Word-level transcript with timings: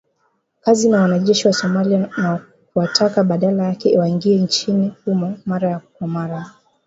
kazi 0.63 0.89
na 0.89 1.01
wanajeshi 1.01 1.47
wa 1.47 1.53
Somalia 1.53 2.09
na 2.17 2.39
kuwataka 2.73 3.23
badala 3.23 3.63
yake 3.63 3.97
waingie 3.99 4.37
nchini 4.41 4.93
humo 5.05 5.37
mara 5.45 5.79
kwa 5.79 6.07
mara 6.07 6.45